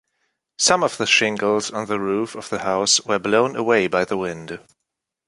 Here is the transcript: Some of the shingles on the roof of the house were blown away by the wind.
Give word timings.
Some 0.57 0.81
of 0.83 0.97
the 0.97 1.05
shingles 1.05 1.69
on 1.69 1.85
the 1.85 1.99
roof 1.99 2.33
of 2.33 2.49
the 2.49 2.63
house 2.63 2.99
were 3.01 3.19
blown 3.19 3.55
away 3.55 3.85
by 3.85 4.03
the 4.03 4.17
wind. 4.17 4.57